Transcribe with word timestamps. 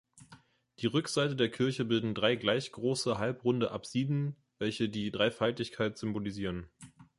Die 0.79 0.87
Rückseite 0.87 1.35
der 1.35 1.51
Kirche 1.51 1.85
bilden 1.85 2.15
drei 2.15 2.35
gleich 2.35 2.71
große, 2.71 3.19
halbrunde 3.19 3.69
Apsiden, 3.69 4.35
welche 4.57 4.89
die 4.89 5.11
Dreifaltigkeit 5.11 5.95
symbolisieren. 5.95 6.65